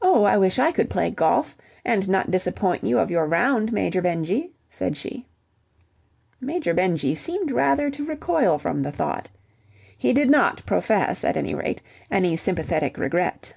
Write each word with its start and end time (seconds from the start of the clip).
"Oh, 0.00 0.22
I 0.22 0.36
wish 0.36 0.56
I 0.60 0.70
could 0.70 0.88
play 0.88 1.10
golf, 1.10 1.56
and 1.84 2.08
not 2.08 2.30
disappoint 2.30 2.84
you 2.84 3.00
of 3.00 3.10
your 3.10 3.26
round, 3.26 3.72
Major 3.72 4.00
Benjy," 4.00 4.52
said 4.70 4.96
she. 4.96 5.26
Major 6.40 6.72
Benjy 6.72 7.16
seemed 7.16 7.50
rather 7.50 7.90
to 7.90 8.06
recoil 8.06 8.56
from 8.56 8.84
the 8.84 8.92
thought. 8.92 9.28
He 9.98 10.12
did 10.12 10.30
not 10.30 10.64
profess, 10.64 11.24
at 11.24 11.36
any 11.36 11.56
rate, 11.56 11.82
any 12.08 12.36
sympathetic 12.36 12.96
regret. 12.98 13.54